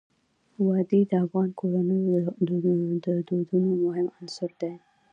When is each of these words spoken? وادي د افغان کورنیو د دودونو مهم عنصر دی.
وادي 0.65 1.01
د 1.09 1.11
افغان 1.23 1.49
کورنیو 1.59 2.17
د 3.05 3.09
دودونو 3.51 3.71
مهم 3.83 4.07
عنصر 4.17 4.51
دی. 4.61 4.73